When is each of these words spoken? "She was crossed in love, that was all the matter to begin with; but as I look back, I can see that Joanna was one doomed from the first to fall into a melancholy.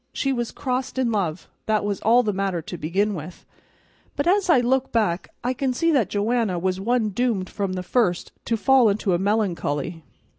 "She 0.13 0.33
was 0.33 0.49
crossed 0.49 0.97
in 0.97 1.11
love, 1.11 1.47
that 1.67 1.85
was 1.85 2.01
all 2.01 2.23
the 2.23 2.33
matter 2.33 2.59
to 2.63 2.75
begin 2.75 3.13
with; 3.13 3.45
but 4.15 4.25
as 4.25 4.49
I 4.49 4.57
look 4.59 4.91
back, 4.91 5.29
I 5.43 5.53
can 5.53 5.73
see 5.75 5.91
that 5.91 6.09
Joanna 6.09 6.57
was 6.57 6.79
one 6.81 7.09
doomed 7.09 7.51
from 7.51 7.73
the 7.73 7.83
first 7.83 8.31
to 8.45 8.57
fall 8.57 8.89
into 8.89 9.13
a 9.13 9.19
melancholy. 9.19 10.01